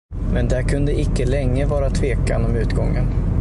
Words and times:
Men 0.33 0.47
där 0.47 0.61
kunde 0.63 0.99
icke 0.99 1.25
länge 1.25 1.65
vara 1.65 1.89
tvekan 1.89 2.45
om 2.45 2.55
utgången. 2.55 3.25